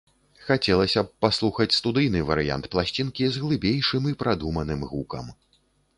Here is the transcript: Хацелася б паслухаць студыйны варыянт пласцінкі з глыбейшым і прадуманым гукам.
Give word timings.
Хацелася 0.45 1.03
б 1.09 1.25
паслухаць 1.25 1.67
студыйны 1.79 2.23
варыянт 2.29 2.65
пласцінкі 2.77 3.23
з 3.35 3.45
глыбейшым 3.45 4.03
і 4.13 4.15
прадуманым 4.23 4.81
гукам. 4.95 5.29